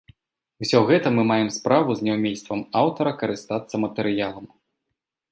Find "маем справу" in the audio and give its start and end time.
1.31-1.97